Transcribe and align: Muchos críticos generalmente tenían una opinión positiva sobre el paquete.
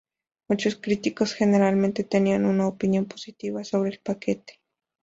Muchos 0.49 0.77
críticos 0.77 1.35
generalmente 1.35 2.03
tenían 2.03 2.47
una 2.47 2.65
opinión 2.65 3.05
positiva 3.05 3.63
sobre 3.63 3.91
el 3.91 3.99
paquete. 3.99 4.59